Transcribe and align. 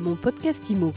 Mon 0.00 0.16
podcast 0.16 0.70
IMO. 0.70 0.94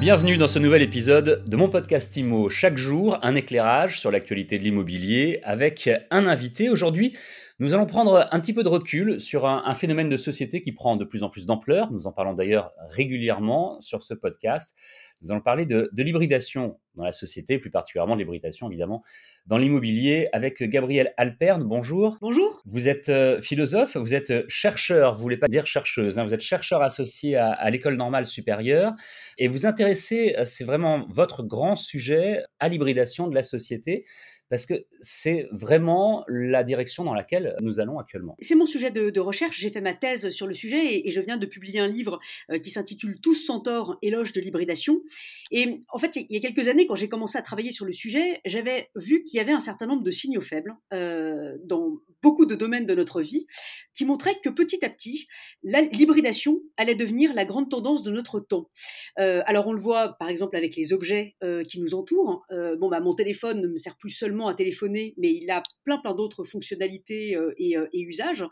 Bienvenue 0.00 0.36
dans 0.36 0.46
ce 0.48 0.58
nouvel 0.58 0.82
épisode 0.82 1.42
de 1.46 1.56
mon 1.56 1.70
podcast 1.70 2.14
IMO. 2.14 2.50
Chaque 2.50 2.76
jour, 2.76 3.18
un 3.22 3.34
éclairage 3.36 3.98
sur 3.98 4.10
l'actualité 4.10 4.58
de 4.58 4.64
l'immobilier 4.64 5.40
avec 5.44 5.88
un 6.10 6.26
invité. 6.26 6.68
Aujourd'hui, 6.68 7.16
nous 7.60 7.74
allons 7.74 7.84
prendre 7.84 8.26
un 8.30 8.40
petit 8.40 8.54
peu 8.54 8.62
de 8.62 8.68
recul 8.68 9.20
sur 9.20 9.46
un, 9.46 9.62
un, 9.66 9.74
phénomène 9.74 10.08
de 10.08 10.16
société 10.16 10.62
qui 10.62 10.72
prend 10.72 10.96
de 10.96 11.04
plus 11.04 11.22
en 11.22 11.28
plus 11.28 11.44
d'ampleur. 11.44 11.92
Nous 11.92 12.06
en 12.06 12.12
parlons 12.12 12.32
d'ailleurs 12.32 12.72
régulièrement 12.88 13.78
sur 13.82 14.02
ce 14.02 14.14
podcast. 14.14 14.74
Nous 15.20 15.30
allons 15.30 15.42
parler 15.42 15.66
de, 15.66 15.90
de 15.92 16.02
l'hybridation 16.02 16.80
dans 16.94 17.04
la 17.04 17.12
société, 17.12 17.58
plus 17.58 17.70
particulièrement 17.70 18.14
de 18.14 18.20
l'hybridation 18.20 18.68
évidemment 18.68 19.02
dans 19.46 19.58
l'immobilier 19.58 20.28
avec 20.32 20.62
Gabriel 20.62 21.12
Alperne. 21.18 21.64
Bonjour. 21.64 22.16
Bonjour. 22.22 22.62
Vous 22.64 22.88
êtes 22.88 23.10
euh, 23.10 23.42
philosophe, 23.42 23.98
vous 23.98 24.14
êtes 24.14 24.48
chercheur, 24.48 25.14
vous 25.14 25.20
voulez 25.20 25.36
pas 25.36 25.48
dire 25.48 25.66
chercheuse, 25.66 26.18
hein, 26.18 26.24
vous 26.24 26.32
êtes 26.32 26.40
chercheur 26.40 26.80
associé 26.80 27.36
à, 27.36 27.52
à 27.52 27.68
l'école 27.68 27.96
normale 27.96 28.24
supérieure 28.24 28.94
et 29.36 29.48
vous 29.48 29.66
intéressez, 29.66 30.34
euh, 30.38 30.44
c'est 30.44 30.64
vraiment 30.64 31.04
votre 31.10 31.42
grand 31.42 31.76
sujet, 31.76 32.42
à 32.58 32.68
l'hybridation 32.68 33.28
de 33.28 33.34
la 33.34 33.42
société 33.42 34.06
parce 34.50 34.66
que 34.66 34.84
c'est 35.00 35.48
vraiment 35.52 36.24
la 36.28 36.62
direction 36.62 37.04
dans 37.04 37.14
laquelle 37.14 37.56
nous 37.60 37.80
allons 37.80 37.98
actuellement. 37.98 38.36
C'est 38.40 38.56
mon 38.56 38.66
sujet 38.66 38.90
de, 38.90 39.20
recherche. 39.20 39.58
J'ai 39.58 39.70
fait 39.70 39.80
ma 39.80 39.94
thèse 39.94 40.30
sur 40.30 40.46
le 40.46 40.54
sujet 40.54 41.06
et, 41.06 41.10
je 41.10 41.20
viens 41.20 41.36
de 41.36 41.46
publier 41.46 41.80
un 41.80 41.88
livre 41.88 42.18
euh, 42.50 42.58
qui 42.58 42.70
s'intitule 42.70 43.20
Tous 43.20 43.34
sans 43.34 43.60
tort, 43.60 43.96
éloge 44.02 44.32
de 44.32 44.40
l'hybridation. 44.40 45.02
Et 45.50 45.80
en 45.92 45.98
fait, 45.98 46.16
il 46.16 46.26
y 46.30 46.36
a 46.36 46.40
quelques 46.40 46.68
années, 46.68 46.86
quand 46.86 46.94
j'ai 46.94 47.08
commencé 47.08 47.38
à 47.38 47.42
travailler 47.42 47.70
sur 47.70 47.84
le 47.84 47.92
sujet, 47.92 48.40
j'avais 48.44 48.90
vu 48.96 49.22
qu'il 49.22 49.38
y 49.38 49.40
avait 49.40 49.52
un 49.52 49.60
certain 49.60 49.86
nombre 49.86 50.02
de 50.02 50.10
signaux 50.10 50.40
faibles 50.40 50.76
euh, 50.92 51.56
dans 51.64 51.98
beaucoup 52.22 52.46
de 52.46 52.54
domaines 52.54 52.86
de 52.86 52.94
notre 52.94 53.20
vie 53.20 53.46
qui 53.94 54.04
montraient 54.04 54.38
que 54.42 54.50
petit 54.50 54.84
à 54.84 54.90
petit, 54.90 55.26
l'hybridation 55.62 56.60
allait 56.76 56.94
devenir 56.94 57.32
la 57.34 57.44
grande 57.44 57.70
tendance 57.70 58.02
de 58.02 58.10
notre 58.10 58.40
temps. 58.40 58.70
Euh, 59.18 59.42
alors 59.46 59.66
on 59.68 59.72
le 59.72 59.80
voit 59.80 60.16
par 60.18 60.28
exemple 60.28 60.56
avec 60.56 60.76
les 60.76 60.92
objets 60.92 61.36
qui 61.66 61.80
nous 61.80 61.94
entourent. 61.94 62.44
Euh, 62.52 62.76
bon, 62.76 62.88
bah, 62.88 63.00
mon 63.00 63.14
téléphone 63.14 63.60
ne 63.60 63.68
me 63.68 63.76
sert 63.76 63.96
plus 63.96 64.10
seulement 64.10 64.39
à 64.48 64.54
téléphoner, 64.54 65.14
mais 65.16 65.32
il 65.32 65.50
a 65.50 65.62
plein 65.84 65.98
plein 65.98 66.14
d'autres 66.14 66.44
fonctionnalités 66.44 67.36
euh, 67.36 67.52
et, 67.58 67.76
euh, 67.76 67.86
et, 67.92 68.00
usages. 68.00 68.44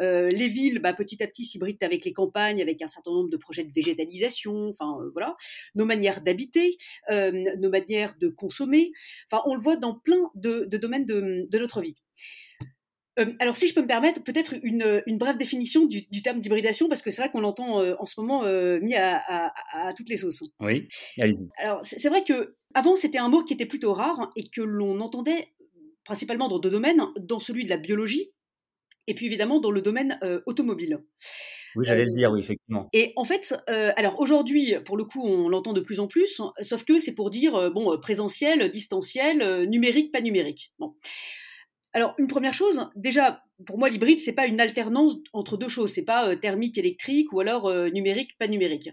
Euh, 0.00 0.28
les 0.30 0.48
villes, 0.48 0.78
bah, 0.78 0.92
petit 0.92 1.22
à 1.22 1.26
petit, 1.26 1.44
s'hybrident 1.44 1.82
avec 1.84 2.04
les 2.04 2.12
campagnes, 2.12 2.60
avec 2.60 2.82
un 2.82 2.86
certain 2.86 3.12
nombre 3.12 3.30
de 3.30 3.36
projets 3.36 3.64
de 3.64 3.72
végétalisation. 3.72 4.68
Enfin 4.68 4.98
voilà, 5.12 5.36
nos 5.74 5.84
manières 5.84 6.22
d'habiter, 6.22 6.76
nos 7.10 7.70
manières 7.70 8.14
de 8.20 8.28
consommer. 8.28 8.92
Enfin, 9.30 9.42
on 9.46 9.54
le 9.54 9.60
voit 9.60 9.76
dans 9.76 9.94
plein 9.94 10.30
de, 10.34 10.64
de 10.64 10.76
domaines 10.76 11.06
de, 11.06 11.46
de 11.50 11.58
notre 11.58 11.80
vie. 11.80 11.96
Euh, 13.18 13.32
alors, 13.38 13.56
si 13.56 13.68
je 13.68 13.74
peux 13.74 13.82
me 13.82 13.86
permettre, 13.86 14.22
peut-être 14.22 14.54
une, 14.62 15.02
une, 15.06 15.18
brève 15.18 15.36
définition 15.36 15.86
du, 15.86 16.02
du 16.10 16.22
terme 16.22 16.40
d'hybridation, 16.40 16.88
parce 16.88 17.02
que 17.02 17.10
c'est 17.10 17.22
vrai 17.22 17.30
qu'on 17.30 17.40
l'entend 17.40 17.80
euh, 17.80 17.94
en 17.98 18.04
ce 18.04 18.20
moment 18.20 18.44
euh, 18.44 18.80
mis 18.80 18.94
à, 18.94 19.22
à, 19.26 19.88
à, 19.88 19.92
toutes 19.92 20.08
les 20.08 20.16
sauces. 20.16 20.42
Oui, 20.60 20.88
allez-y. 21.18 21.48
Alors, 21.58 21.80
c'est 21.82 22.08
vrai 22.08 22.24
que 22.24 22.56
avant 22.74 22.96
c'était 22.96 23.18
un 23.18 23.28
mot 23.28 23.42
qui 23.42 23.54
était 23.54 23.66
plutôt 23.66 23.92
rare 23.92 24.30
et 24.36 24.44
que 24.44 24.62
l'on 24.62 25.00
entendait 25.00 25.48
principalement 26.04 26.48
dans 26.48 26.58
deux 26.58 26.70
domaines, 26.70 27.02
dans 27.18 27.38
celui 27.38 27.64
de 27.64 27.70
la 27.70 27.76
biologie 27.76 28.30
et 29.06 29.14
puis 29.14 29.26
évidemment 29.26 29.60
dans 29.60 29.70
le 29.70 29.82
domaine 29.82 30.18
automobile. 30.46 30.98
Oui, 31.76 31.84
j'allais 31.84 32.02
euh, 32.02 32.06
le 32.06 32.10
dire, 32.12 32.30
oui, 32.30 32.40
effectivement. 32.40 32.88
Et 32.92 33.12
en 33.16 33.24
fait, 33.24 33.54
euh, 33.68 33.90
alors 33.96 34.20
aujourd'hui, 34.20 34.74
pour 34.84 34.96
le 34.96 35.04
coup, 35.04 35.22
on 35.22 35.48
l'entend 35.48 35.72
de 35.72 35.80
plus 35.80 36.00
en 36.00 36.06
plus, 36.06 36.40
sauf 36.60 36.84
que 36.84 36.98
c'est 36.98 37.14
pour 37.14 37.30
dire, 37.30 37.70
bon, 37.72 37.98
présentiel, 37.98 38.70
distanciel, 38.70 39.68
numérique, 39.68 40.12
pas 40.12 40.20
numérique. 40.20 40.72
Bon. 40.78 40.94
Alors, 41.94 42.12
une 42.18 42.26
première 42.26 42.54
chose, 42.54 42.88
déjà, 42.96 43.44
pour 43.66 43.78
moi, 43.78 43.88
l'hybride, 43.88 44.18
c'est 44.18 44.32
pas 44.32 44.48
une 44.48 44.60
alternance 44.60 45.14
entre 45.32 45.56
deux 45.56 45.68
choses. 45.68 45.92
C'est 45.92 46.04
pas 46.04 46.28
euh, 46.28 46.34
thermique, 46.34 46.76
électrique 46.76 47.32
ou 47.32 47.38
alors 47.38 47.66
euh, 47.66 47.88
numérique, 47.88 48.36
pas 48.36 48.48
numérique. 48.48 48.90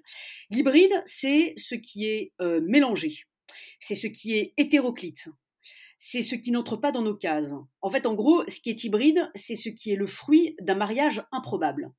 L'hybride, 0.52 1.02
c'est 1.06 1.56
ce 1.58 1.74
qui 1.74 2.06
est 2.06 2.32
euh, 2.42 2.62
mélangé. 2.64 3.24
C'est 3.82 3.96
ce 3.96 4.08
qui 4.08 4.38
est 4.38 4.54
hétéroclite. 4.58 5.28
C'est 5.98 6.22
ce 6.22 6.36
qui 6.36 6.52
n'entre 6.52 6.78
pas 6.78 6.92
dans 6.92 7.02
nos 7.02 7.16
cases. 7.16 7.54
En 7.82 7.90
fait, 7.90 8.06
en 8.06 8.16
gros, 8.16 8.44
ce 8.48 8.60
qui 8.62 8.70
est 8.70 8.84
hybride, 8.86 9.30
c'est 9.36 9.56
ce 9.56 9.70
qui 9.70 9.92
est 9.92 9.96
le 9.96 10.08
fruit 10.08 10.56
d'un 10.62 10.76
mariage 10.76 11.24
improbable. 11.34 11.92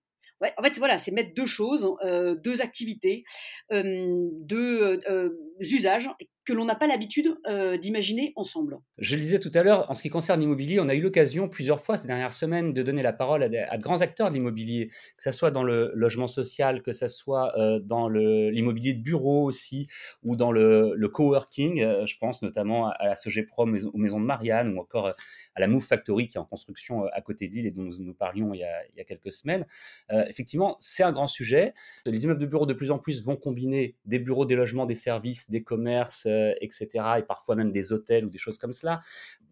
En 0.59 0.62
fait, 0.62 0.78
voilà, 0.78 0.98
c'est 0.98 1.12
mettre 1.12 1.34
deux 1.34 1.47
choses, 1.47 1.88
euh, 2.04 2.34
deux 2.34 2.62
activités, 2.62 3.25
euh, 3.72 4.28
deux 4.41 5.00
euh, 5.09 5.31
usages 5.62 6.10
que 6.44 6.52
l'on 6.52 6.64
n'a 6.64 6.74
pas 6.74 6.86
l'habitude 6.86 7.36
euh, 7.46 7.76
d'imaginer 7.76 8.32
ensemble. 8.36 8.78
Je 8.98 9.14
le 9.14 9.20
disais 9.20 9.38
tout 9.38 9.50
à 9.54 9.62
l'heure, 9.62 9.88
en 9.90 9.94
ce 9.94 10.02
qui 10.02 10.10
concerne 10.10 10.40
l'immobilier, 10.40 10.80
on 10.80 10.88
a 10.88 10.94
eu 10.94 11.00
l'occasion 11.00 11.48
plusieurs 11.48 11.80
fois 11.80 11.96
ces 11.96 12.08
dernières 12.08 12.32
semaines 12.32 12.72
de 12.72 12.82
donner 12.82 13.02
la 13.02 13.12
parole 13.12 13.44
à, 13.44 13.48
de 13.48 13.82
grands 13.82 14.00
acteurs 14.00 14.28
de 14.28 14.34
l'immobilier, 14.34 14.88
que 14.88 15.22
ce 15.22 15.30
soit 15.30 15.50
dans 15.50 15.62
le 15.62 15.92
logement 15.94 16.26
social, 16.26 16.82
que 16.82 16.92
ce 16.92 17.06
soit 17.06 17.56
euh, 17.58 17.78
dans 17.78 18.08
l'immobilier 18.08 18.94
de 18.94 19.02
bureau 19.02 19.44
aussi, 19.44 19.86
ou 20.22 20.34
dans 20.34 20.50
le, 20.50 20.96
coworking. 21.12 21.80
Euh, 21.82 22.06
je 22.06 22.16
pense 22.18 22.42
notamment 22.42 22.88
à, 22.88 22.92
à 22.92 23.06
la 23.06 23.14
Sogeprom, 23.14 23.78
aux 23.92 23.98
maisons 23.98 24.20
de 24.20 24.24
Marianne, 24.24 24.76
ou 24.76 24.80
encore 24.80 25.14
à 25.54 25.60
la 25.60 25.68
Move 25.68 25.84
Factory 25.84 26.26
qui 26.26 26.38
est 26.38 26.40
en 26.40 26.44
construction 26.44 27.04
à 27.12 27.20
côté 27.20 27.48
de 27.48 27.54
l'île 27.54 27.66
et 27.66 27.70
dont 27.70 27.88
nous, 27.98 28.14
parlions 28.14 28.54
il 28.54 28.60
y, 28.60 28.64
a, 28.64 28.84
il 28.92 28.96
y 28.96 29.00
a 29.00 29.04
quelques 29.04 29.32
semaines. 29.32 29.66
effectivement, 30.10 30.76
c'est 30.80 31.02
un 31.02 31.12
grand 31.12 31.26
sujet. 31.26 31.74
Les 32.06 32.24
immeubles 32.24 32.40
de 32.40 32.46
bureaux 32.46 32.66
de 32.66 32.72
plus 32.72 32.90
en 32.90 32.98
plus 32.98 33.22
vont 33.22 33.36
combiner 33.36 33.96
des 34.06 34.18
bureaux, 34.18 34.46
des 34.46 34.54
logements, 34.54 34.86
des 34.86 34.94
services, 34.94 35.50
des 35.52 35.62
commerces, 35.62 36.26
euh, 36.26 36.52
etc., 36.60 36.88
et 37.18 37.22
parfois 37.22 37.54
même 37.54 37.70
des 37.70 37.92
hôtels 37.92 38.24
ou 38.24 38.30
des 38.30 38.38
choses 38.38 38.58
comme 38.58 38.72
cela. 38.72 39.00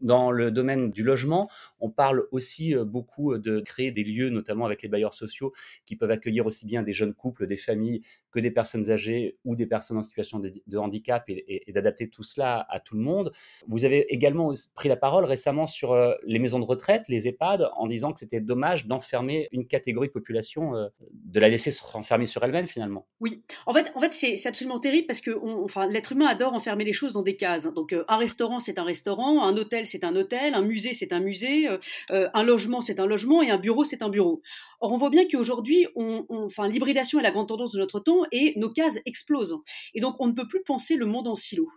Dans 0.00 0.30
le 0.30 0.50
domaine 0.50 0.90
du 0.90 1.02
logement, 1.02 1.50
on 1.78 1.90
parle 1.90 2.26
aussi 2.32 2.74
euh, 2.74 2.84
beaucoup 2.84 3.36
de 3.38 3.60
créer 3.60 3.90
des 3.90 4.02
lieux, 4.02 4.30
notamment 4.30 4.64
avec 4.64 4.82
les 4.82 4.88
bailleurs 4.88 5.14
sociaux, 5.14 5.52
qui 5.84 5.94
peuvent 5.94 6.10
accueillir 6.10 6.46
aussi 6.46 6.66
bien 6.66 6.82
des 6.82 6.94
jeunes 6.94 7.14
couples, 7.14 7.46
des 7.46 7.58
familles, 7.58 8.02
que 8.30 8.40
des 8.40 8.50
personnes 8.50 8.90
âgées 8.90 9.36
ou 9.44 9.54
des 9.54 9.66
personnes 9.66 9.98
en 9.98 10.02
situation 10.02 10.40
de, 10.40 10.78
handicap, 10.78 11.24
et, 11.28 11.70
d'adapter 11.72 12.08
tout 12.08 12.22
cela 12.22 12.66
à 12.70 12.80
tout 12.80 12.96
le 12.96 13.02
monde. 13.02 13.30
Vous 13.68 13.84
avez 13.84 14.12
également 14.12 14.52
pris 14.74 14.88
la 14.88 14.96
parole 14.96 15.24
récemment 15.24 15.66
sur 15.66 15.92
euh, 15.92 16.14
les 16.24 16.38
maisons 16.38 16.58
de 16.58 16.64
retraite, 16.64 17.08
les 17.08 17.28
EHPAD, 17.28 17.68
en 17.76 17.86
disant 17.86 18.12
que 18.12 18.18
c'était 18.18 18.40
dommage 18.40 18.86
d'enfermer 18.86 19.48
une 19.52 19.66
catégorie 19.66 20.08
de 20.08 20.12
population, 20.12 20.72
de 21.12 21.40
la 21.40 21.48
laisser 21.48 21.70
se 21.70 21.84
renfermer 21.84 22.26
sur 22.26 22.42
elle-même 22.42 22.66
finalement. 22.66 23.06
Oui, 23.20 23.42
en 23.66 23.72
fait, 23.72 23.92
en 23.94 24.00
fait 24.00 24.12
c'est 24.12 24.48
absolument 24.48 24.80
terrible 24.80 25.06
parce 25.06 25.20
que 25.20 25.30
on, 25.30 25.68
l'être 25.86 26.12
humain 26.12 26.26
adore 26.26 26.54
enfermer 26.54 26.84
les 26.84 26.92
choses 26.92 27.12
dans 27.12 27.22
des 27.22 27.36
cases. 27.36 27.72
Donc, 27.72 27.92
euh, 27.92 28.04
un 28.08 28.16
restaurant, 28.16 28.58
c'est 28.58 28.78
un 28.78 28.84
restaurant, 28.84 29.44
un 29.44 29.56
hôtel, 29.56 29.86
c'est 29.86 30.04
un 30.04 30.14
hôtel, 30.16 30.54
un 30.54 30.62
musée, 30.62 30.94
c'est 30.94 31.12
un 31.12 31.20
musée, 31.20 31.68
euh, 31.68 31.78
euh, 32.10 32.28
un 32.34 32.42
logement, 32.42 32.80
c'est 32.80 33.00
un 33.00 33.06
logement, 33.06 33.42
et 33.42 33.50
un 33.50 33.58
bureau, 33.58 33.84
c'est 33.84 34.02
un 34.02 34.08
bureau. 34.08 34.42
Or, 34.80 34.92
on 34.92 34.96
voit 34.98 35.10
bien 35.10 35.26
qu'aujourd'hui, 35.28 35.86
on, 35.94 36.24
enfin, 36.28 36.68
l'hybridation 36.68 37.20
est 37.20 37.22
la 37.22 37.30
grande 37.30 37.48
tendance 37.48 37.72
de 37.72 37.78
notre 37.78 38.00
temps 38.00 38.22
et 38.32 38.54
nos 38.56 38.70
cases 38.70 38.98
explosent. 39.06 39.56
Et 39.94 40.00
donc, 40.00 40.16
on 40.20 40.26
ne 40.26 40.32
peut 40.32 40.48
plus 40.48 40.62
penser 40.62 40.96
le 40.96 41.06
monde 41.06 41.28
en 41.28 41.34
silo. 41.34 41.68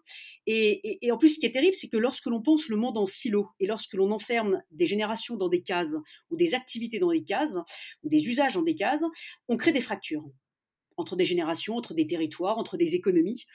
Et, 0.46 0.80
et, 0.88 1.06
et 1.06 1.12
en 1.12 1.18
plus, 1.18 1.36
ce 1.36 1.40
qui 1.40 1.46
est 1.46 1.52
terrible, 1.52 1.76
c'est 1.76 1.90
que 1.90 1.98
lorsque 1.98 2.26
l'on 2.26 2.42
pense 2.42 2.70
le 2.70 2.78
monde 2.78 2.98
en 2.98 3.06
silo 3.06 3.50
et 3.60 3.68
lorsque 3.68 3.94
l'on 3.94 4.12
enferme 4.12 4.62
des 4.72 4.86
générations 4.86 5.36
dans 5.36 5.50
des 5.50 5.62
cases 5.62 5.98
ou 6.30 6.38
des 6.38 6.56
activités 6.56 7.00
dans 7.00 7.12
des 7.12 7.24
cases 7.24 7.58
ou 8.04 8.10
des 8.10 8.28
usages 8.28 8.56
dans 8.56 8.64
des 8.64 8.76
cases, 8.76 9.04
on 9.48 9.58
crée 9.58 9.72
des 9.72 9.82
fractures 9.82 10.24
entre 10.98 11.16
des 11.16 11.26
générations, 11.26 11.76
entre 11.76 11.94
des 11.94 12.08
territoires, 12.08 12.58
entre 12.58 12.78
des 12.78 12.96
économies. 12.96 13.46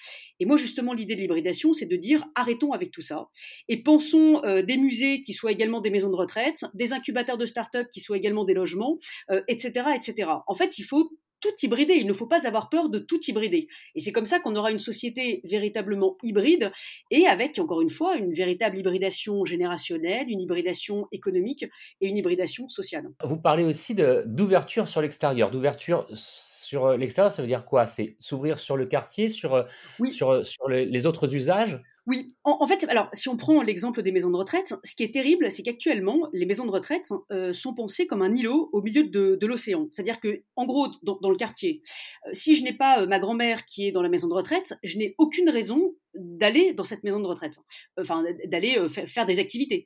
Et 0.41 0.45
moi, 0.45 0.57
justement, 0.57 0.93
l'idée 0.93 1.15
de 1.15 1.21
l'hybridation, 1.21 1.73
c'est 1.73 1.87
de 1.87 1.97
dire 1.97 2.25
arrêtons 2.35 2.73
avec 2.73 2.91
tout 2.91 3.03
ça 3.03 3.29
et 3.69 3.83
pensons 3.83 4.43
euh, 4.45 4.63
des 4.63 4.77
musées 4.77 5.21
qui 5.21 5.33
soient 5.33 5.53
également 5.53 5.81
des 5.81 5.91
maisons 5.91 6.11
de 6.11 6.17
retraite, 6.17 6.65
des 6.75 6.93
incubateurs 6.93 7.39
de 7.39 7.47
start-up 7.47 7.89
qui 7.93 8.01
soient 8.01 8.17
également 8.17 8.45
des 8.45 8.55
logements, 8.55 8.99
euh, 9.31 9.43
etc., 9.49 9.91
etc. 9.95 10.31
En 10.47 10.55
fait, 10.55 10.79
il 10.79 10.85
faut 10.85 11.11
tout 11.41 11.55
hybrider. 11.63 11.95
Il 11.95 12.07
ne 12.07 12.13
faut 12.13 12.27
pas 12.27 12.47
avoir 12.47 12.69
peur 12.69 12.89
de 12.89 12.99
tout 12.99 13.21
hybrider. 13.27 13.69
Et 13.95 14.01
c'est 14.01 14.13
comme 14.13 14.27
ça 14.27 14.41
qu'on 14.41 14.57
aura 14.57 14.71
une 14.71 14.79
société 14.79 15.41
véritablement 15.45 16.17
hybride 16.23 16.73
et 17.11 17.27
avec, 17.27 17.59
encore 17.59 17.81
une 17.81 17.91
fois, 17.91 18.17
une 18.17 18.33
véritable 18.33 18.79
hybridation 18.79 19.45
générationnelle, 19.45 20.27
une 20.29 20.41
hybridation 20.41 21.07
économique 21.13 21.65
et 22.01 22.07
une 22.09 22.17
hybridation 22.17 22.69
sociale. 22.69 23.09
Vous 23.23 23.41
parlez 23.41 23.65
aussi 23.65 23.95
d'ouverture 23.95 24.89
sur 24.89 25.01
l'extérieur, 25.01 25.51
d'ouverture 25.51 26.07
sur 26.15 26.97
l'extérieur, 26.97 27.33
ça 27.33 27.43
veut 27.43 27.49
dire 27.49 27.65
quoi? 27.65 27.87
C'est 27.87 28.17
s'ouvrir 28.19 28.59
sur 28.59 28.77
le 28.77 28.87
quartier, 28.87 29.29
sur, 29.29 29.65
oui. 29.99 30.13
sur, 30.13 30.45
sur 30.47 30.69
les, 30.69 30.85
les 30.85 31.07
autres 31.07 31.35
usages? 31.35 31.81
Oui, 32.09 32.35
en, 32.43 32.67
fait, 32.67 32.87
alors 32.89 33.11
si 33.13 33.29
on 33.29 33.37
prend 33.37 33.61
l'exemple 33.61 34.01
des 34.01 34.13
maisons 34.13 34.31
de 34.31 34.37
retraite, 34.39 34.73
ce 34.83 34.95
qui 34.95 35.03
est 35.03 35.13
terrible, 35.13 35.51
c'est 35.51 35.63
qu'actuellement, 35.63 36.27
les 36.33 36.47
maisons 36.47 36.65
de 36.65 36.71
retraite 36.71 37.07
euh, 37.31 37.53
sont 37.53 37.75
pensées 37.75 38.07
comme 38.07 38.23
un 38.23 38.35
îlot 38.35 38.71
au 38.73 38.81
milieu 38.81 39.05
de, 39.05 39.47
l'océan. 39.47 39.89
C'est-à-dire 39.91 40.19
que, 40.19 40.43
en 40.57 40.65
gros, 40.65 40.89
dans, 41.03 41.29
le 41.29 41.37
quartier, 41.37 41.83
euh, 42.27 42.31
si 42.33 42.55
je 42.55 42.65
n'ai 42.65 42.73
pas 42.73 43.03
euh, 43.03 43.07
ma 43.07 43.19
grand-mère 43.19 43.67
qui 43.67 43.87
est 43.87 43.93
dans 43.93 44.01
la 44.01 44.09
maison 44.09 44.27
de 44.27 44.33
retraite, 44.33 44.73
je 44.83 44.97
n'ai 44.97 45.17
aucune 45.19 45.51
raison 45.51 45.97
d'aller 46.15 46.73
dans 46.73 46.85
cette 46.85 47.05
maison 47.05 47.21
de 47.21 47.27
retraite, 47.27 47.59
enfin 48.01 48.25
d'aller 48.47 48.89
faire 48.89 49.27
des 49.27 49.39
activités. 49.39 49.85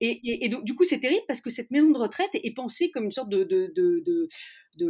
Et, 0.00 0.48
du 0.48 0.74
coup, 0.74 0.84
c'est 0.84 1.00
terrible 1.00 1.24
parce 1.26 1.40
que 1.40 1.50
cette 1.50 1.72
maison 1.72 1.90
de 1.90 1.98
retraite 1.98 2.30
est 2.34 2.54
pensée 2.54 2.92
comme 2.92 3.06
une 3.06 3.10
sorte 3.10 3.30
de, 3.30 4.28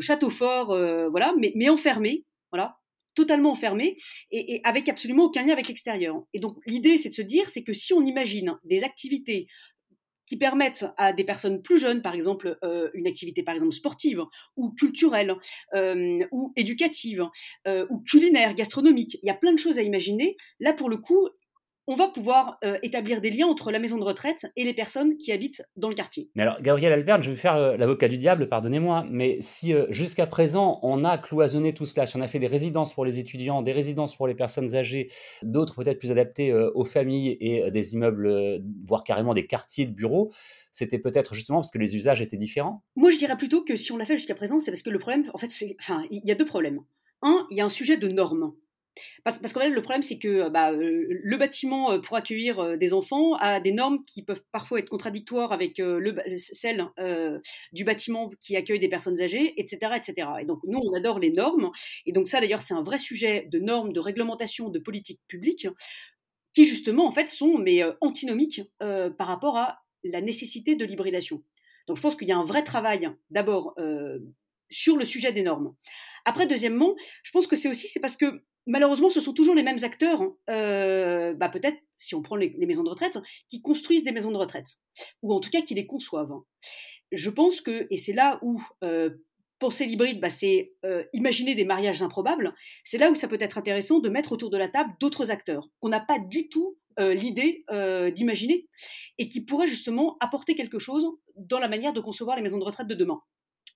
château 0.00 0.28
fort, 0.28 0.66
voilà, 0.66 1.34
mais, 1.38 1.52
mais 1.56 1.70
enfermé, 1.70 2.26
voilà, 2.52 2.76
totalement 3.14 3.52
enfermé 3.52 3.96
et, 4.30 4.56
et, 4.56 4.60
avec 4.64 4.88
absolument 4.88 5.24
aucun 5.24 5.44
lien 5.44 5.52
avec 5.52 5.68
l'extérieur. 5.68 6.22
Et 6.32 6.40
donc 6.40 6.56
l'idée, 6.66 6.96
c'est 6.96 7.10
de 7.10 7.14
se 7.14 7.22
dire, 7.22 7.48
c'est 7.48 7.62
que 7.62 7.72
si 7.72 7.92
on 7.92 8.04
imagine 8.04 8.58
des 8.64 8.84
activités 8.84 9.46
qui 10.26 10.36
permettent 10.36 10.86
à 10.96 11.12
des 11.12 11.24
personnes 11.24 11.62
plus 11.62 11.78
jeunes, 11.78 12.02
par 12.02 12.14
exemple 12.14 12.58
euh, 12.64 12.90
une 12.94 13.06
activité 13.06 13.42
par 13.42 13.54
exemple 13.54 13.74
sportive 13.74 14.22
ou 14.56 14.70
culturelle 14.70 15.34
euh, 15.74 16.24
ou 16.32 16.52
éducative 16.56 17.24
euh, 17.66 17.86
ou 17.90 18.00
culinaire, 18.00 18.54
gastronomique. 18.54 19.18
Il 19.22 19.26
y 19.26 19.30
a 19.30 19.34
plein 19.34 19.52
de 19.52 19.58
choses 19.58 19.78
à 19.78 19.82
imaginer. 19.82 20.36
Là, 20.60 20.72
pour 20.72 20.88
le 20.88 20.96
coup, 20.96 21.28
on 21.86 21.94
va 21.94 22.08
pouvoir 22.08 22.58
euh, 22.64 22.78
établir 22.82 23.20
des 23.20 23.30
liens 23.30 23.46
entre 23.46 23.70
la 23.70 23.78
maison 23.78 23.98
de 23.98 24.04
retraite 24.04 24.46
et 24.56 24.64
les 24.64 24.74
personnes 24.74 25.16
qui 25.16 25.32
habitent 25.32 25.62
dans 25.76 25.88
le 25.88 25.94
quartier. 25.94 26.30
Mais 26.34 26.42
alors, 26.42 26.60
Gabriel 26.60 26.92
Albert, 26.92 27.22
je 27.22 27.30
vais 27.30 27.36
faire 27.36 27.56
euh, 27.56 27.76
l'avocat 27.76 28.08
du 28.08 28.16
diable, 28.16 28.48
pardonnez-moi, 28.48 29.04
mais 29.10 29.38
si 29.40 29.74
euh, 29.74 29.86
jusqu'à 29.90 30.26
présent 30.26 30.78
on 30.82 31.04
a 31.04 31.18
cloisonné 31.18 31.74
tout 31.74 31.84
cela, 31.84 32.06
si 32.06 32.16
on 32.16 32.20
a 32.20 32.26
fait 32.26 32.38
des 32.38 32.46
résidences 32.46 32.94
pour 32.94 33.04
les 33.04 33.18
étudiants, 33.18 33.62
des 33.62 33.72
résidences 33.72 34.16
pour 34.16 34.26
les 34.26 34.34
personnes 34.34 34.74
âgées, 34.74 35.10
d'autres 35.42 35.74
peut-être 35.76 35.98
plus 35.98 36.10
adaptées 36.10 36.52
aux 36.52 36.84
familles 36.84 37.36
et 37.40 37.70
des 37.70 37.94
immeubles, 37.94 38.62
voire 38.84 39.04
carrément 39.04 39.34
des 39.34 39.46
quartiers 39.46 39.86
de 39.86 39.92
bureaux, 39.92 40.32
c'était 40.72 40.98
peut-être 40.98 41.34
justement 41.34 41.58
parce 41.58 41.70
que 41.70 41.78
les 41.78 41.96
usages 41.96 42.20
étaient 42.20 42.36
différents 42.36 42.82
Moi, 42.96 43.10
je 43.10 43.18
dirais 43.18 43.36
plutôt 43.36 43.62
que 43.62 43.76
si 43.76 43.92
on 43.92 43.96
l'a 43.96 44.04
fait 44.04 44.16
jusqu'à 44.16 44.34
présent, 44.34 44.58
c'est 44.58 44.70
parce 44.70 44.82
que 44.82 44.90
le 44.90 44.98
problème, 44.98 45.24
en 45.32 45.38
fait, 45.38 45.50
enfin, 45.80 46.04
il 46.10 46.22
y 46.24 46.32
a 46.32 46.34
deux 46.34 46.44
problèmes. 46.44 46.80
Un, 47.22 47.46
il 47.50 47.56
y 47.56 47.60
a 47.60 47.64
un 47.64 47.70
sujet 47.70 47.96
de 47.96 48.08
normes. 48.08 48.52
Parce, 49.24 49.38
parce 49.38 49.52
fait, 49.52 49.68
le 49.68 49.82
problème, 49.82 50.02
c'est 50.02 50.18
que 50.18 50.48
bah, 50.48 50.72
euh, 50.72 51.06
le 51.08 51.36
bâtiment 51.36 51.92
euh, 51.92 51.98
pour 51.98 52.16
accueillir 52.16 52.58
euh, 52.60 52.76
des 52.76 52.92
enfants 52.92 53.34
a 53.34 53.60
des 53.60 53.72
normes 53.72 54.02
qui 54.02 54.22
peuvent 54.22 54.42
parfois 54.52 54.78
être 54.78 54.88
contradictoires 54.88 55.52
avec 55.52 55.78
le, 55.78 56.16
celles 56.36 56.86
du 57.72 57.84
bâtiment 57.84 58.30
qui 58.40 58.56
accueille 58.56 58.78
des 58.78 58.88
personnes 58.88 59.20
âgées, 59.20 59.54
etc., 59.60 59.92
etc. 59.96 60.28
Et 60.40 60.44
donc, 60.44 60.60
nous, 60.64 60.78
on 60.78 60.92
adore 60.94 61.18
les 61.18 61.30
normes. 61.30 61.70
Et 62.06 62.12
donc, 62.12 62.28
ça, 62.28 62.40
d'ailleurs, 62.40 62.62
c'est 62.62 62.74
un 62.74 62.82
vrai 62.82 62.98
sujet 62.98 63.48
de 63.50 63.58
normes, 63.58 63.92
de 63.92 64.00
réglementation, 64.00 64.68
de 64.68 64.78
politique 64.78 65.20
publique, 65.28 65.66
qui, 66.52 66.66
justement, 66.66 67.06
en 67.06 67.10
fait, 67.10 67.28
sont 67.28 67.58
mais, 67.58 67.82
antinomiques 68.00 68.62
par 68.78 69.26
rapport 69.26 69.56
à 69.56 69.78
la 70.04 70.20
nécessité 70.20 70.76
de 70.76 70.84
l'hybridation. 70.84 71.42
Donc, 71.86 71.96
je 71.96 72.02
pense 72.02 72.16
qu'il 72.16 72.28
y 72.28 72.32
a 72.32 72.36
un 72.36 72.44
vrai 72.44 72.62
travail, 72.62 73.10
d'abord, 73.30 73.74
sur 74.70 74.96
le 74.96 75.04
sujet 75.04 75.32
des 75.32 75.42
normes. 75.42 75.74
Après, 76.24 76.46
deuxièmement, 76.46 76.94
je 77.22 77.30
pense 77.32 77.46
que 77.46 77.56
c'est 77.56 77.68
aussi 77.68 77.88
c'est 77.88 78.00
parce 78.00 78.16
que 78.16 78.42
malheureusement, 78.66 79.10
ce 79.10 79.20
sont 79.20 79.32
toujours 79.32 79.54
les 79.54 79.62
mêmes 79.62 79.82
acteurs, 79.82 80.22
hein. 80.22 80.34
euh, 80.50 81.34
bah 81.34 81.48
peut-être, 81.48 81.78
si 81.98 82.14
on 82.14 82.22
prend 82.22 82.36
les, 82.36 82.54
maisons 82.66 82.82
de 82.82 82.90
retraite, 82.90 83.18
qui 83.48 83.62
construisent 83.62 84.04
des 84.04 84.12
maisons 84.12 84.30
de 84.30 84.36
retraite, 84.36 84.76
ou 85.22 85.32
en 85.32 85.40
tout 85.40 85.50
cas 85.50 85.62
qui 85.62 85.74
les 85.74 85.86
conçoivent. 85.86 86.32
Hein. 86.32 86.44
Je 87.12 87.30
pense 87.30 87.60
que, 87.60 87.86
et 87.90 87.96
c'est 87.96 88.12
là 88.12 88.38
où 88.42 88.62
euh, 88.82 89.10
penser 89.58 89.86
l'hybride, 89.86 90.20
bah, 90.20 90.30
c'est 90.30 90.74
euh, 90.84 91.04
imaginer 91.12 91.54
des 91.54 91.64
mariages 91.64 92.02
improbables, 92.02 92.54
c'est 92.84 92.98
là 92.98 93.10
où 93.10 93.14
ça 93.14 93.28
peut 93.28 93.38
être 93.40 93.58
intéressant 93.58 94.00
de 94.00 94.08
mettre 94.08 94.32
autour 94.32 94.50
de 94.50 94.58
la 94.58 94.68
table 94.68 94.92
d'autres 95.00 95.30
acteurs 95.30 95.68
qu'on 95.80 95.88
n'a 95.88 96.00
pas 96.00 96.18
du 96.18 96.48
tout 96.48 96.78
l'idée 96.96 97.64
d'imaginer 98.14 98.68
et 99.18 99.28
qui 99.28 99.40
pourraient 99.40 99.66
justement 99.66 100.16
apporter 100.20 100.54
quelque 100.54 100.78
chose 100.78 101.04
dans 101.34 101.58
la 101.58 101.66
manière 101.66 101.92
de 101.92 102.00
concevoir 102.00 102.36
les 102.36 102.42
maisons 102.42 102.58
de 102.60 102.64
retraite 102.64 102.86
de 102.86 102.94
demain. 102.94 103.20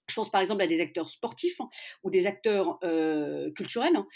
Je 0.09 0.15
pense 0.15 0.31
par 0.31 0.41
exemple 0.41 0.63
à 0.63 0.67
des 0.67 0.81
acteurs 0.81 1.09
sportifs 1.09 1.61
hein, 1.61 1.69
ou 2.03 2.11
des 2.11 2.27
acteurs 2.27 2.79
euh, 2.83 3.51
culturels 3.53 3.97
hein, 3.97 4.07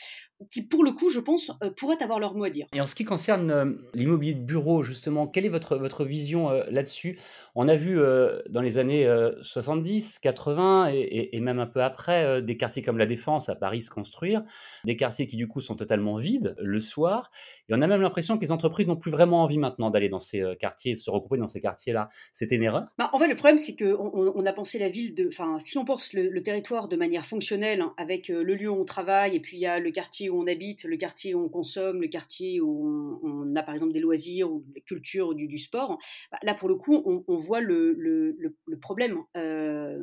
qui, 0.51 0.63
pour 0.63 0.85
le 0.85 0.93
coup, 0.93 1.11
je 1.11 1.21
pense, 1.21 1.53
euh, 1.63 1.71
pourraient 1.71 2.03
avoir 2.03 2.19
leur 2.19 2.35
mot 2.35 2.45
à 2.45 2.51
dire. 2.51 2.67
Et 2.73 2.81
en 2.81 2.87
ce 2.87 2.95
qui 2.95 3.05
concerne 3.05 3.51
euh, 3.51 3.73
l'immobilier 3.95 4.35
de 4.35 4.45
bureau, 4.45 4.83
justement, 4.83 5.27
quelle 5.27 5.45
est 5.45 5.51
votre, 5.51 5.77
votre 5.77 6.05
vision 6.05 6.51
là-dessus? 6.71 7.19
On 7.55 7.69
a 7.69 7.77
vu 7.77 7.99
dans 8.49 8.63
les 8.63 8.79
années 8.79 9.09
70, 9.43 10.19
80 10.19 10.91
et, 10.93 11.37
et, 11.37 11.41
même 11.41 11.59
un 11.59 11.67
peu 11.67 11.83
après 11.83 12.43
des 12.43 12.57
quartiers 12.57 12.83
comme 12.83 12.99
la 12.99 13.07
Défense 13.07 13.49
à 13.49 13.55
Paris 13.55 13.83
se 13.83 13.91
construire, 13.91 14.43
des 14.85 14.97
quartiers 14.97 15.27
qui 15.27 15.37
du 15.37 15.49
coup 15.49 15.61
sont 15.61 15.77
totalement 15.77 16.17
vides 16.17 16.55
le 16.59 16.81
soir. 16.81 17.31
Et 17.69 17.75
on 17.75 17.83
a 17.83 17.87
même 17.87 18.01
l'impression 18.01 18.37
que 18.37 18.43
les 18.43 18.53
entreprises 18.53 18.89
n'ont 18.89 18.97
plus 18.97 19.11
vraiment 19.11 19.43
envie 19.43 19.59
maintenant 19.59 19.91
d'aller 19.91 20.09
dans 20.09 20.19
ces 20.19 20.43
quartiers, 20.59 20.93
de 20.93 20.99
se 20.99 21.11
regrouper 21.11 21.39
dans 21.39 21.47
ces 21.47 21.61
quartiers-là. 21.61 22.09
C'était 22.33 22.57
une 22.57 22.63
erreur? 22.63 22.87
Bah, 22.99 23.11
En 23.13 23.19
fait, 23.19 23.29
le 23.29 23.35
problème, 23.35 23.59
c'est 23.59 23.77
qu'on 23.77 24.33
on 24.35 24.47
a 24.47 24.53
pensé 24.53 24.79
la 24.79 24.89
ville 24.89 25.15
de. 25.15 25.29
Enfin, 25.29 25.59
si 25.59 25.79
on 25.79 25.82
pense 25.85 26.13
le, 26.13 26.43
territoire 26.43 26.89
de 26.89 26.97
manière 26.97 27.27
fonctionnelle, 27.27 27.81
hein, 27.81 27.95
avec 27.97 28.31
euh, 28.31 28.43
le 28.43 28.55
lieu 28.55 28.69
où 28.69 28.81
on 28.81 28.85
travaille, 28.85 29.37
et 29.37 29.41
puis 29.41 29.57
il 29.57 29.61
y 29.61 29.67
a 29.67 29.79
le 29.79 29.91
quartier 29.91 30.31
où 30.31 30.41
on 30.41 30.47
habite, 30.47 30.85
le 30.85 30.97
quartier 30.97 31.35
où 31.35 31.45
on 31.45 31.49
consomme, 31.49 32.01
le 32.01 32.09
quartier 32.09 32.61
où 32.61 33.21
on, 33.23 33.55
a 33.57 33.63
par 33.63 33.75
exemple 33.75 33.93
des 33.93 34.01
loisirs 34.01 34.51
ou 34.51 34.61
de 34.61 34.75
la 34.75 34.81
culture 34.81 35.29
ou 35.29 35.35
du, 35.35 35.59
sport, 35.59 35.99
bah, 36.31 36.39
là 36.43 36.55
pour 36.55 36.69
le 36.69 36.77
coup, 36.77 37.03
on, 37.05 37.37
voit 37.37 37.61
le, 37.61 38.37
problème. 38.81 39.19
Euh, 39.37 39.99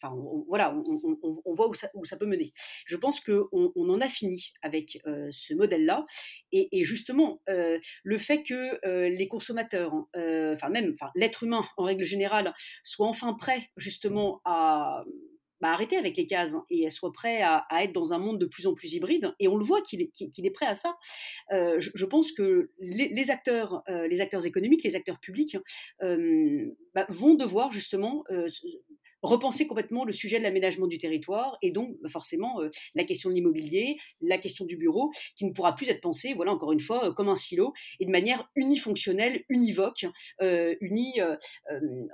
enfin, 0.00 0.14
voilà, 0.48 0.74
on, 0.74 1.54
voit 1.54 1.68
où 1.68 1.74
ça, 1.74 2.16
peut 2.16 2.26
mener. 2.26 2.52
Je 2.86 2.96
pense 2.96 3.20
qu'on 3.20 3.48
on 3.52 3.88
en 3.90 4.00
a 4.00 4.08
fini 4.08 4.52
avec 4.62 4.98
euh, 5.06 5.28
ce 5.30 5.54
modèle-là, 5.54 6.04
et, 6.52 6.84
justement, 6.84 7.42
le 7.46 8.18
fait 8.18 8.42
que 8.42 9.08
les 9.08 9.28
consommateurs, 9.28 9.92
enfin 10.14 10.68
même 10.70 10.94
l'être 11.14 11.42
humain 11.42 11.60
en 11.76 11.84
règle 11.84 12.04
générale, 12.04 12.54
soit 12.82 13.06
enfin 13.06 13.34
prêt 13.34 13.70
justement 13.76 14.40
à 14.44 15.04
bah, 15.60 15.70
arrêter 15.70 15.96
avec 15.96 16.16
les 16.16 16.26
cases 16.26 16.54
et 16.68 16.88
soit 16.90 17.12
prêt 17.12 17.40
à, 17.42 17.66
être 17.80 17.92
dans 17.92 18.12
un 18.12 18.18
monde 18.18 18.38
de 18.38 18.46
plus 18.46 18.66
en 18.66 18.74
plus 18.74 18.92
hybride. 18.92 19.34
Et 19.40 19.48
on 19.48 19.56
le 19.56 19.64
voit 19.64 19.80
qu'il 19.80 20.02
est, 20.02 20.12
est, 20.20 20.50
prêt 20.50 20.66
à 20.66 20.74
ça. 20.74 20.96
je, 21.50 22.04
pense 22.04 22.32
que 22.32 22.70
les, 22.78 23.30
acteurs, 23.30 23.82
les 23.88 24.20
acteurs 24.20 24.44
économiques, 24.46 24.84
les 24.84 24.96
acteurs 24.96 25.18
publics 25.20 25.56
bah, 26.00 27.06
vont 27.08 27.34
devoir 27.34 27.72
justement 27.72 28.24
repenser 29.22 29.66
complètement 29.66 30.04
le 30.04 30.12
sujet 30.12 30.38
de 30.38 30.42
l'aménagement 30.42 30.86
du 30.86 30.98
territoire 30.98 31.58
et 31.62 31.70
donc 31.70 31.96
bah, 32.02 32.08
forcément 32.08 32.60
euh, 32.60 32.70
la 32.94 33.04
question 33.04 33.30
de 33.30 33.34
l'immobilier, 33.34 33.96
la 34.20 34.38
question 34.38 34.64
du 34.64 34.76
bureau, 34.76 35.10
qui 35.36 35.44
ne 35.44 35.52
pourra 35.52 35.74
plus 35.74 35.88
être 35.88 36.00
pensée, 36.00 36.34
voilà 36.34 36.52
encore 36.52 36.72
une 36.72 36.80
fois, 36.80 37.06
euh, 37.06 37.12
comme 37.12 37.28
un 37.28 37.34
silo 37.34 37.72
et 38.00 38.06
de 38.06 38.10
manière 38.10 38.50
unifonctionnelle, 38.54 39.44
univoque, 39.48 40.06
euh, 40.42 40.74
unie, 40.80 41.14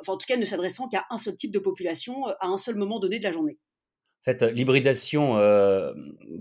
enfin 0.01 0.13
en 0.13 0.17
tout 0.17 0.27
cas 0.27 0.37
ne 0.37 0.45
s'adressant 0.45 0.89
qu'à 0.89 1.07
un 1.11 1.19
seul 1.19 1.37
type 1.37 1.53
de 1.53 1.59
population 1.59 2.27
à 2.27 2.47
un 2.47 2.57
seul 2.57 2.77
moment 2.77 2.99
donné 2.99 3.19
de 3.19 3.25
la 3.25 3.31
journée. 3.31 3.59
Fait, 4.25 4.43
l'hybridation 4.43 5.37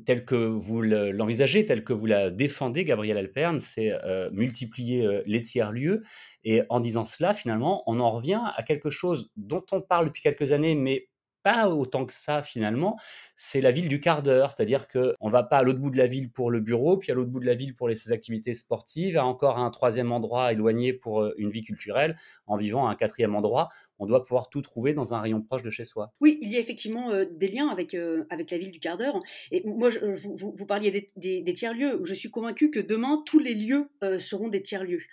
telle 0.06 0.24
que 0.26 0.36
vous 0.36 0.82
l'envisagez, 0.82 1.66
telle 1.66 1.84
que 1.84 1.94
vous 1.94 2.06
la 2.06 2.30
défendez, 2.30 2.86
Gabriel 2.86 3.18
Alperne, 3.18 3.60
c'est 3.60 3.92
multiplier 4.32 5.22
les 5.26 5.42
tiers-lieux. 5.42 6.04
Et 6.44 6.62
en 6.70 6.80
disant 6.80 7.06
cela, 7.06 7.34
finalement, 7.34 7.84
on 7.88 8.00
en 8.00 8.12
revient 8.12 8.42
à 8.56 8.64
quelque 8.64 8.90
chose 8.92 9.32
dont 9.36 9.64
on 9.72 9.82
parle 9.82 10.06
depuis 10.08 10.22
quelques 10.22 10.52
années, 10.52 10.76
mais 10.76 11.08
pas 11.44 11.70
autant 11.70 12.06
que 12.06 12.14
ça 12.14 12.44
finalement, 12.44 12.98
c'est 13.36 13.62
la 13.62 13.72
ville 13.72 13.88
du 13.88 14.00
quart 14.00 14.24
d'heure, 14.24 14.52
c'est-à-dire 14.52 14.88
qu'on 14.88 15.28
ne 15.28 15.32
va 15.32 15.44
pas 15.44 15.58
à 15.58 15.64
l'autre 15.64 15.80
bout 15.80 15.92
de 15.92 15.98
la 15.98 16.08
ville 16.08 16.32
pour 16.32 16.52
le 16.52 16.60
bureau, 16.60 16.98
puis 16.98 17.12
à 17.12 17.16
l'autre 17.16 17.32
bout 17.32 17.40
de 17.40 17.46
la 17.46 17.56
ville 17.56 17.76
pour 17.76 17.88
les, 17.88 17.96
ses 17.96 18.12
activités 18.12 18.54
sportives, 18.54 19.18
à 19.18 19.26
encore 19.26 19.58
un 19.58 19.70
troisième 19.70 20.12
endroit 20.12 20.52
éloigné 20.52 20.94
pour 20.94 21.22
euh, 21.22 21.34
une 21.38 21.50
vie 21.50 21.64
culturelle, 21.64 22.16
en 22.48 22.58
vivant 22.58 22.88
à 22.88 22.92
un 22.92 22.96
quatrième 22.96 23.36
endroit. 23.36 23.70
On 24.00 24.06
doit 24.06 24.24
pouvoir 24.24 24.50
tout 24.50 24.62
trouver 24.62 24.94
dans 24.94 25.14
un 25.14 25.22
rayon 25.22 25.42
proche 25.42 25.62
de 25.62 25.70
chez 25.70 25.86
soi. 25.86 26.14
Oui, 26.22 26.40
il 26.42 26.50
y 26.50 26.56
a 26.56 26.60
effectivement 26.60 27.12
euh, 27.12 27.26
des 27.32 27.48
liens 27.48 27.70
avec, 27.70 27.94
euh, 27.94 28.26
avec 28.30 28.52
la 28.52 28.58
ville 28.58 28.72
du 28.72 28.80
quart 28.80 28.98
d'heure. 28.98 29.20
Et 29.52 29.62
moi, 29.66 29.90
vous, 29.90 30.54
vous, 30.56 30.66
parliez 30.66 31.10
des, 31.16 31.54
tiers-lieux. 31.54 32.02
Je 32.04 32.14
suis 32.14 32.32
convaincue 32.32 32.72
que 32.72 32.80
demain, 32.80 33.22
tous 33.26 33.40
les 33.40 33.54
lieux 33.54 33.90
seront 34.18 34.48
des 34.48 34.62
tiers-lieux. 34.62 35.04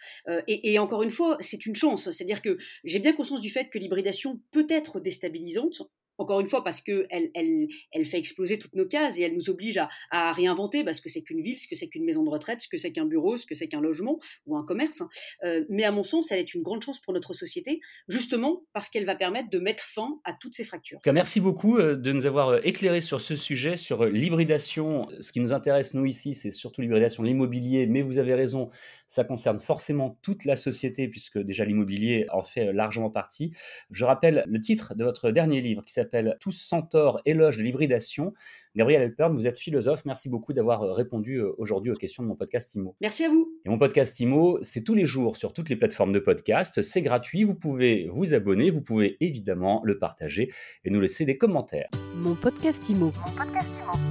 Et 0.47 0.79
encore 0.79 1.03
une 1.03 1.11
fois, 1.11 1.37
c'est 1.41 1.67
une 1.67 1.75
chance. 1.75 2.11
C'est-à-dire 2.11 2.43
que 2.43 2.59
j'ai 2.85 2.99
bien 2.99 3.13
conscience 3.13 3.41
du 3.41 3.51
fait 3.51 3.69
que 3.69 3.79
l'hybridation 3.79 4.41
peut 4.51 4.67
être 4.69 5.01
déstabilisante 5.01 5.83
encore 6.19 6.41
une 6.41 6.49
fois, 6.49 6.63
parce 6.65 6.81
qu'elle 6.81 7.07
elle, 7.11 8.07
fait 8.07 8.19
exploser 8.19 8.59
toutes 8.59 8.75
nos 8.75 8.87
cases 8.87 9.19
et 9.19 9.23
elle 9.23 9.35
nous 9.35 9.51
oblige 9.51 9.81
à, 10.11 10.33
réinventer 10.33 10.85
parce 10.85 11.01
que 11.01 11.09
c'est 11.09 11.23
qu'une 11.23 11.41
ville, 11.41 11.59
ce 11.59 11.69
que 11.69 11.77
c'est 11.77 11.89
qu'une 11.89 12.05
maison 12.05 12.25
de 12.25 12.29
retraite, 12.31 12.61
ce 12.61 12.69
que 12.69 12.77
c'est 12.77 12.93
qu'un 12.93 13.07
bureau, 13.07 13.37
ce 13.37 13.47
que 13.47 13.55
c'est 13.55 13.69
qu'un 13.69 13.81
logement 13.81 14.19
ou 14.47 14.57
un 14.57 14.65
commerce. 14.65 15.03
Euh, 15.45 15.65
mais 15.69 15.85
à 15.85 15.93
mon 15.93 16.03
sens, 16.03 16.31
elle 16.31 16.41
est 16.41 16.55
une 16.55 16.63
grande 16.63 16.83
chance 16.83 17.01
pour 17.01 17.15
notre 17.15 17.33
société, 17.33 17.81
justement 18.09 18.65
parce 18.73 18.89
qu'elle 18.89 19.05
va 19.05 19.15
permettre 19.15 19.49
de 19.51 19.59
mettre 19.59 19.83
fin 19.83 20.19
à 20.25 20.33
toutes 20.33 20.55
ces 20.55 20.65
fractures. 20.65 21.01
Merci 21.07 21.41
beaucoup 21.41 21.79
euh, 21.79 21.97
de 21.97 22.13
nous 22.13 22.27
avoir 22.27 22.49
euh, 22.49 22.61
éclairé 22.65 23.01
sur 23.01 23.21
ce 23.21 23.37
sujet, 23.37 23.77
sur 23.77 24.05
l'hybridation. 24.05 25.09
Ce 25.21 25.33
qui 25.33 25.41
nous 25.41 25.53
intéresse, 25.53 25.95
nous, 25.95 26.05
ici, 26.05 26.35
c'est 26.35 26.51
surtout 26.51 26.81
l'hybridation, 26.81 27.23
l'immobilier, 27.23 27.87
mais 27.87 28.03
vous 28.03 28.19
avez 28.19 28.35
raison, 28.35 28.69
ça 29.07 29.25
concerne 29.25 29.59
forcément 29.59 30.19
toute 30.23 30.45
la 30.45 30.57
société 30.57 31.09
puisque 31.09 31.39
déjà 31.39 31.65
l'immobilier 31.65 32.27
en 32.31 32.43
fait 32.43 32.73
largement 32.73 33.11
partie. 33.11 33.53
Je 33.91 34.05
rappelle 34.05 34.45
le 34.47 34.61
titre 34.61 34.95
de 34.95 35.05
votre 35.05 35.31
dernier 35.31 35.61
livre 35.61 35.85
qui 35.85 35.93
s'appelle 35.93 36.08
s'appelle 36.09 36.37
Tous 36.41 36.53
sans 36.53 36.83
tort, 36.83 37.21
éloge 37.27 37.59
de 37.59 37.63
l'hybridation. 37.63 38.33
Gabriel 38.75 39.03
Elpern, 39.03 39.35
vous 39.35 39.47
êtes 39.47 39.59
philosophe. 39.59 40.05
Merci 40.07 40.29
beaucoup 40.29 40.53
d'avoir 40.53 40.83
euh, 40.83 40.93
répondu 40.93 41.37
euh, 41.37 41.53
aujourd'hui 41.59 41.91
aux 41.91 41.97
questions 41.97 42.23
de 42.23 42.29
mon 42.29 42.37
podcast 42.37 42.75
IMO. 42.75 42.97
Merci 43.01 43.25
à 43.25 43.29
vous. 43.29 43.53
Et 43.67 43.69
mon 43.69 43.79
podcast 43.79 44.19
IMO, 44.21 44.59
c'est 44.63 44.83
tous 44.83 44.95
les 44.95 45.05
jours 45.05 45.37
sur 45.37 45.53
toutes 45.53 45.69
les 45.69 45.77
plateformes 45.77 46.13
de 46.13 46.19
podcast. 46.19 46.81
C'est 46.81 47.03
gratuit. 47.03 47.45
Vous 47.45 47.55
pouvez 47.55 48.07
vous 48.09 48.33
abonner. 48.35 48.71
Vous 48.71 48.83
pouvez 48.83 49.17
évidemment 49.21 49.83
le 49.85 49.99
partager 49.99 50.51
et 50.85 50.91
nous 50.91 51.01
laisser 51.01 51.25
des 51.25 51.37
commentaires. 51.37 51.89
Mon 52.15 52.35
podcast 52.35 52.89
IMO. 52.89 53.13
Mon 53.27 53.33
podcast 53.37 53.69
IMO. 53.85 54.08